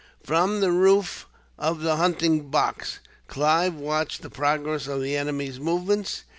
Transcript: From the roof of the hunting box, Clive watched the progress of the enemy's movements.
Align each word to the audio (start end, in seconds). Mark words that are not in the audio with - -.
From 0.23 0.61
the 0.61 0.71
roof 0.71 1.27
of 1.59 1.81
the 1.81 1.97
hunting 1.97 2.49
box, 2.49 3.01
Clive 3.27 3.75
watched 3.75 4.23
the 4.23 4.31
progress 4.31 4.87
of 4.87 5.03
the 5.03 5.15
enemy's 5.15 5.59
movements. 5.59 6.23